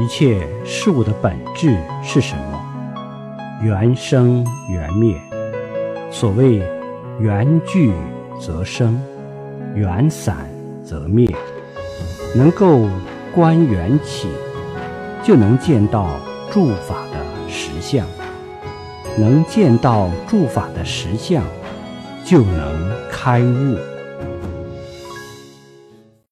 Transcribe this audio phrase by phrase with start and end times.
[0.00, 2.58] 一切事物的本质是什么？
[3.62, 5.14] 缘生缘灭。
[6.10, 6.62] 所谓
[7.18, 7.92] 缘聚
[8.40, 8.98] 则生
[9.74, 10.48] 缘散
[10.82, 11.28] 则灭。
[12.34, 12.88] 能够
[13.34, 14.28] 观缘起
[15.22, 16.08] 就能见到
[16.50, 18.06] 诸法的实相。
[19.18, 21.44] 能见到诸法的实相
[22.24, 23.99] 就能开悟。